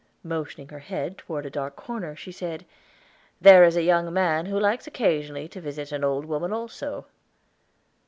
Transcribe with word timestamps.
Motioning 0.23 0.69
her 0.69 0.79
head 0.79 1.15
toward 1.15 1.45
a 1.45 1.51
dark 1.51 1.75
corner, 1.75 2.15
she 2.15 2.31
said, 2.31 2.65
"There 3.39 3.63
is 3.63 3.77
a 3.77 3.83
young 3.83 4.11
man 4.11 4.47
who 4.47 4.59
likes 4.59 4.87
occasionally 4.87 5.47
to 5.49 5.61
visit 5.61 5.91
an 5.91 6.03
old 6.03 6.25
woman 6.25 6.51
also." 6.51 7.05